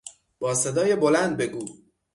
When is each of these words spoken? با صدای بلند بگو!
با 0.39 0.55
صدای 0.55 0.95
بلند 0.95 1.37
بگو! 1.37 1.65